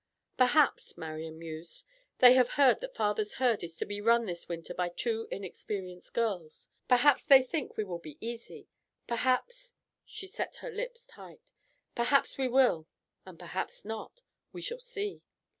"Perhaps," 0.35 0.97
Marian 0.97 1.37
mused, 1.37 1.85
"they 2.21 2.33
have 2.33 2.49
heard 2.57 2.79
that 2.81 2.95
father's 2.95 3.35
herd 3.35 3.63
is 3.63 3.77
to 3.77 3.85
be 3.85 4.01
run 4.01 4.25
this 4.25 4.49
winter 4.49 4.73
by 4.73 4.89
two 4.89 5.27
inexperienced 5.29 6.15
girls. 6.15 6.69
Perhaps 6.87 7.25
they 7.25 7.43
think 7.43 7.77
we 7.77 7.83
will 7.83 7.99
be 7.99 8.17
easy. 8.19 8.67
Perhaps—" 9.05 9.73
she 10.03 10.25
set 10.25 10.55
her 10.55 10.71
lips 10.71 11.05
tight, 11.05 11.51
"perhaps 11.93 12.35
we 12.35 12.47
will, 12.47 12.87
and 13.27 13.37
perhaps 13.37 13.85
not. 13.85 14.23
We 14.51 14.63
shall 14.63 14.79
see." 14.79 15.21